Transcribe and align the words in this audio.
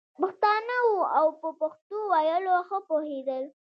پښتانه 0.19 0.75
وو 0.87 0.99
او 1.17 1.27
په 1.39 1.49
پښتو 1.61 1.97
ویلو 2.11 2.55
ښه 2.67 2.77
پوهېدل. 2.87 3.43